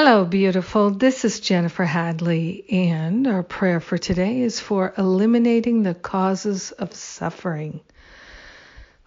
Hello, 0.00 0.24
beautiful. 0.24 0.90
This 0.90 1.24
is 1.24 1.40
Jennifer 1.40 1.84
Hadley, 1.84 2.64
and 2.70 3.26
our 3.26 3.42
prayer 3.42 3.80
for 3.80 3.98
today 3.98 4.42
is 4.42 4.60
for 4.60 4.94
eliminating 4.96 5.82
the 5.82 5.92
causes 5.92 6.70
of 6.70 6.94
suffering. 6.94 7.80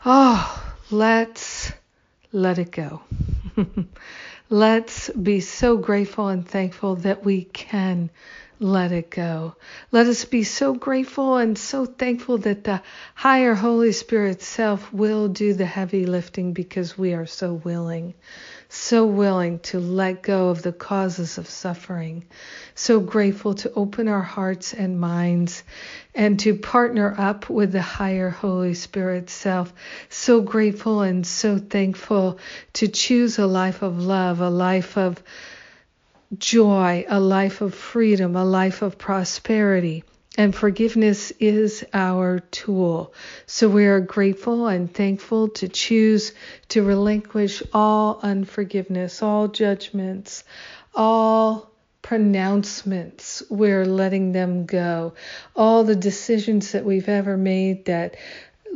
Oh, 0.06 0.74
let's 0.90 1.72
let 2.34 2.60
it 2.60 2.72
go. 2.72 3.04
let's 4.50 5.10
be 5.12 5.40
so 5.40 5.78
grateful 5.78 6.28
and 6.28 6.46
thankful 6.46 6.98
that 6.98 7.24
we 7.24 7.46
can 7.46 8.10
let 8.60 8.92
it 8.92 9.10
go. 9.10 9.56
Let 9.92 10.08
us 10.08 10.26
be 10.26 10.44
so 10.44 10.74
grateful 10.74 11.38
and 11.38 11.58
so 11.58 11.86
thankful 11.86 12.38
that 12.40 12.66
the 12.66 12.82
higher 13.16 13.56
Holy 13.56 13.94
Spirit 13.94 14.42
self 14.42 14.92
will 14.92 15.30
do 15.30 15.54
the 15.54 15.66
heavy 15.66 16.06
lifting 16.06 16.52
because 16.52 16.98
we 16.98 17.14
are 17.14 17.26
so 17.26 17.54
willing, 17.54 18.14
so 18.74 19.06
willing 19.06 19.60
to 19.60 19.82
let 19.82 20.22
go 20.22 20.48
of 20.48 20.62
the 20.62 20.72
causes 20.72 21.38
of 21.38 21.50
suffering. 21.50 22.24
So 22.74 23.02
grateful 23.02 23.54
to 23.56 23.74
open 23.74 24.08
our 24.08 24.22
hearts 24.22 24.74
and 24.74 24.98
minds 24.98 25.66
and 26.16 26.40
to 26.40 26.56
partner 26.56 27.14
up 27.18 27.50
with 27.50 27.74
the 27.74 27.82
higher 27.82 28.30
Holy 28.30 28.74
Spirit 28.74 29.30
self. 29.30 29.74
So 30.08 30.40
grateful 30.40 31.02
and 31.02 31.28
so 31.28 31.58
thankful 31.58 32.40
to 32.74 32.88
choose 32.88 33.38
a 33.40 33.46
life 33.46 33.82
of 33.82 34.00
love, 34.00 34.40
a 34.40 34.50
life 34.50 34.98
of 34.98 35.22
joy, 36.38 37.04
a 37.10 37.20
life 37.20 37.60
of 37.60 37.76
freedom, 37.76 38.38
a 38.38 38.46
life 38.46 38.82
of 38.84 38.98
prosperity. 38.98 40.06
And 40.38 40.56
forgiveness 40.56 41.32
is 41.40 41.84
our 41.94 42.40
tool. 42.40 43.14
So 43.48 43.68
we 43.68 43.86
are 43.86 44.00
grateful 44.00 44.68
and 44.68 44.92
thankful 44.92 45.50
to 45.50 45.68
choose 45.68 46.32
to 46.70 46.84
relinquish 46.84 47.62
all 47.74 48.20
unforgiveness, 48.24 49.22
all 49.22 49.50
judgments, 49.50 50.46
all 50.96 51.70
pronouncements. 52.02 53.44
We're 53.50 53.86
letting 53.86 54.32
them 54.32 54.66
go. 54.66 55.14
All 55.56 55.84
the 55.84 55.96
decisions 55.96 56.72
that 56.72 56.86
we've 56.86 57.10
ever 57.10 57.36
made 57.36 57.86
that 57.86 58.16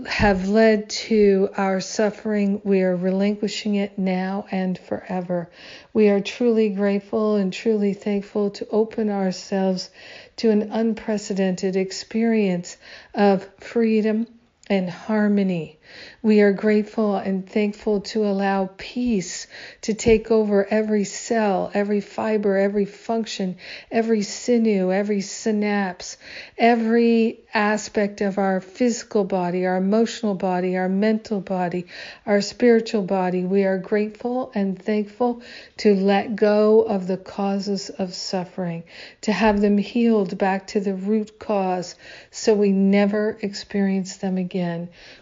have 0.08 0.50
led 0.50 0.90
to 0.90 1.50
our 1.56 1.80
suffering. 1.80 2.62
We 2.64 2.82
are 2.82 2.96
relinquishing 2.96 3.76
it 3.76 3.98
now 3.98 4.46
and 4.52 4.78
forever. 4.78 5.50
We 5.94 6.10
are 6.10 6.20
truly 6.20 6.70
grateful 6.70 7.36
and 7.36 7.52
truly 7.52 7.94
thankful 7.94 8.52
to 8.52 8.68
open 8.70 9.10
ourselves 9.10 9.90
to 10.38 10.50
an 10.52 10.70
unprecedented 10.72 11.76
experience 11.76 12.78
of 13.14 13.48
freedom 13.60 14.28
and 14.67 14.89
harmony. 14.89 15.77
We 16.23 16.41
are 16.41 16.53
grateful 16.53 17.16
and 17.16 17.47
thankful 17.47 18.02
to 18.02 18.25
allow 18.25 18.71
peace 18.77 19.45
to 19.81 19.94
take 19.94 20.31
over 20.31 20.66
every 20.66 21.03
cell, 21.03 21.69
every 21.73 22.02
fiber, 22.02 22.58
every 22.58 22.86
function, 22.86 23.58
every 23.91 24.23
sinew, 24.23 24.91
every 24.91 25.21
synapse, 25.21 26.17
every 26.58 27.41
aspect 27.53 28.21
of 28.21 28.39
our 28.39 28.59
physical 28.59 29.23
body, 29.23 29.67
our 29.67 29.77
emotional 29.77 30.33
body, 30.33 30.75
our 30.75 30.89
mental 30.89 31.39
body, 31.39 31.86
our 32.25 32.41
spiritual 32.41 33.03
body. 33.03 33.43
We 33.43 33.63
are 33.66 33.77
grateful 33.77 34.52
and 34.55 34.81
thankful 34.81 35.43
to 35.77 35.93
let 35.93 36.36
go 36.36 36.81
of 36.81 37.05
the 37.05 37.17
causes 37.17 37.91
of 37.91 38.16
suffering, 38.16 38.83
to 39.21 39.31
have 39.31 39.61
them 39.61 39.77
healed 39.77 40.38
back 40.39 40.66
to 40.67 40.80
the 40.80 40.95
root 40.95 41.38
cause 41.38 41.95
so 42.31 42.55
we 42.55 42.71
never 42.71 43.38
experience 43.41 44.17
them 44.17 44.38
again. 44.38 44.55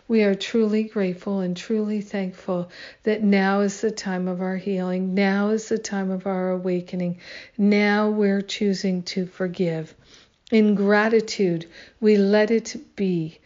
We 0.07 0.21
are 0.23 0.35
truly 0.35 0.83
grateful 0.83 1.39
and 1.39 1.57
truly 1.57 2.01
thankful 2.01 2.69
that 3.01 3.23
now 3.23 3.61
is 3.61 3.81
the 3.81 3.89
time 3.89 4.27
of 4.27 4.41
our 4.41 4.57
healing. 4.57 5.15
Now 5.15 5.49
is 5.49 5.69
the 5.69 5.79
time 5.79 6.11
of 6.11 6.27
our 6.27 6.51
awakening. 6.51 7.19
Now 7.57 8.09
we're 8.09 8.41
choosing 8.41 9.01
to 9.03 9.25
forgive. 9.25 9.95
In 10.51 10.75
gratitude, 10.75 11.65
we 11.99 12.15
let 12.17 12.51
it 12.51 12.75
be. 12.95 13.39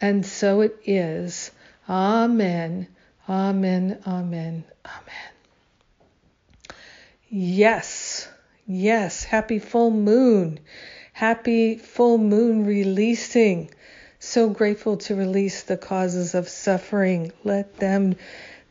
And 0.00 0.24
so 0.24 0.62
it 0.62 0.78
is. 0.86 1.50
Amen. 1.90 2.88
Amen. 3.28 4.00
Amen. 4.06 4.64
Amen. 4.86 5.32
Yes. 7.28 8.28
Yes. 8.66 9.24
Happy 9.24 9.58
full 9.58 9.90
moon. 9.90 10.58
Happy 11.12 11.76
full 11.76 12.16
moon 12.16 12.64
releasing. 12.64 13.70
So 14.24 14.48
grateful 14.48 14.96
to 14.96 15.14
release 15.14 15.64
the 15.64 15.76
causes 15.76 16.34
of 16.34 16.48
suffering. 16.48 17.30
Let 17.44 17.76
them 17.76 18.16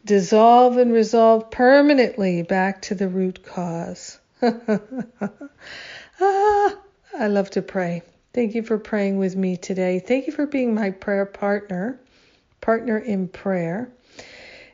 dissolve 0.03 0.77
and 0.77 0.91
resolve 0.91 1.51
permanently 1.51 2.41
back 2.41 2.81
to 2.83 2.95
the 2.95 3.07
root 3.07 3.45
cause. 3.45 4.17
ah, 4.41 5.29
I 6.19 7.27
love 7.27 7.51
to 7.51 7.61
pray. 7.61 8.01
Thank 8.33 8.55
you 8.55 8.63
for 8.63 8.79
praying 8.79 9.19
with 9.19 9.35
me 9.35 9.55
today. 9.55 9.99
Thank 9.99 10.25
you 10.25 10.33
for 10.33 10.47
being 10.47 10.73
my 10.73 10.89
prayer 10.89 11.27
partner, 11.27 11.99
partner 12.59 12.97
in 12.97 13.27
prayer. 13.27 13.91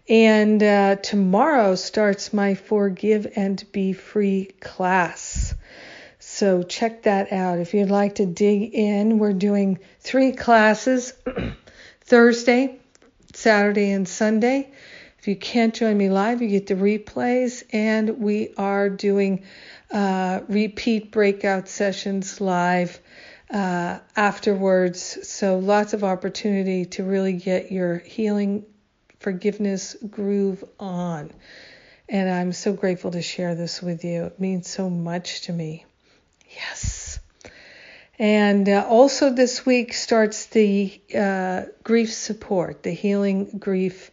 And 0.08 0.64
uh, 0.64 0.96
tomorrow 0.96 1.76
starts 1.76 2.34
my 2.34 2.56
Forgive 2.56 3.28
and 3.36 3.62
Be 3.74 3.92
Free 3.92 4.46
class. 4.62 5.49
So 6.40 6.64
check 6.64 7.04
that 7.04 7.34
out. 7.34 7.60
If 7.60 7.74
you'd 7.74 7.90
like 7.90 8.16
to 8.16 8.26
dig 8.26 8.74
in, 8.74 9.20
we're 9.20 9.34
doing 9.34 9.78
three 10.00 10.32
classes 10.32 11.12
Thursday, 12.02 12.80
Saturday, 13.34 13.92
and 13.92 14.08
Sunday. 14.08 14.72
If 15.18 15.28
you 15.28 15.36
can't 15.36 15.74
join 15.76 15.98
me 15.98 16.10
live, 16.10 16.42
you 16.42 16.48
get 16.48 16.68
the 16.68 16.76
replays, 16.76 17.64
and 17.74 18.20
we 18.20 18.54
are 18.58 18.88
doing 18.88 19.44
uh, 19.92 20.40
repeat 20.48 21.12
breakout 21.12 21.68
sessions 21.68 22.40
live 22.40 23.02
uh, 23.54 24.00
afterwards. 24.16 25.28
So 25.28 25.60
lots 25.60 25.92
of 25.92 26.06
opportunity 26.06 26.86
to 26.86 27.04
really 27.04 27.34
get 27.34 27.70
your 27.70 27.98
healing 27.98 28.64
forgiveness 29.20 29.98
groove 30.10 30.64
on. 30.80 31.34
And 32.08 32.30
I'm 32.30 32.54
so 32.54 32.72
grateful 32.72 33.12
to 33.12 33.22
share 33.22 33.56
this 33.56 33.82
with 33.82 34.06
you. 34.06 34.28
It 34.28 34.40
means 34.40 34.70
so 34.70 34.90
much 34.90 35.42
to 35.42 35.52
me. 35.52 35.84
Yes. 36.50 37.20
And 38.18 38.68
uh, 38.68 38.86
also 38.88 39.32
this 39.32 39.66
week 39.66 39.94
starts 39.94 40.48
the 40.48 41.00
uh, 41.18 41.64
grief 41.84 42.14
support, 42.14 42.84
the 42.84 42.92
healing 42.92 43.58
grief 43.60 44.12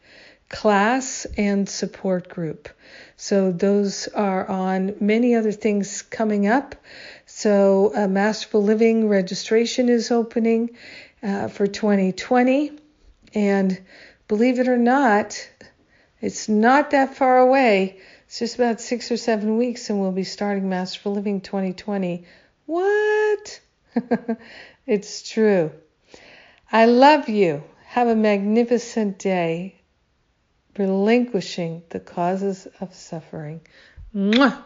class 0.48 1.26
and 1.36 1.68
support 1.68 2.28
group. 2.28 2.68
So 3.16 3.50
those 3.50 4.06
are 4.08 4.48
on 4.48 4.94
many 5.00 5.34
other 5.34 5.52
things 5.52 6.02
coming 6.02 6.46
up. 6.46 6.76
So 7.26 7.92
uh, 7.96 8.06
Masterful 8.06 8.62
Living 8.62 9.08
registration 9.08 9.88
is 9.88 10.10
opening 10.10 10.76
uh, 11.22 11.48
for 11.48 11.66
2020. 11.66 12.72
And 13.34 13.80
believe 14.28 14.60
it 14.60 14.68
or 14.68 14.78
not, 14.78 15.48
it's 16.20 16.48
not 16.48 16.90
that 16.90 17.16
far 17.16 17.38
away. 17.38 17.98
It's 18.26 18.40
just 18.40 18.56
about 18.56 18.80
six 18.80 19.12
or 19.12 19.16
seven 19.16 19.56
weeks, 19.56 19.88
and 19.88 20.00
we'll 20.00 20.12
be 20.12 20.24
starting 20.24 20.68
Masterful 20.68 21.14
Living 21.14 21.40
2020. 21.40 22.24
What? 22.66 23.60
it's 24.86 25.28
true. 25.28 25.70
I 26.70 26.86
love 26.86 27.28
you. 27.28 27.62
Have 27.84 28.08
a 28.08 28.16
magnificent 28.16 29.18
day, 29.18 29.80
relinquishing 30.76 31.84
the 31.90 32.00
causes 32.00 32.66
of 32.80 32.94
suffering. 32.94 33.60
Mwah! 34.14 34.60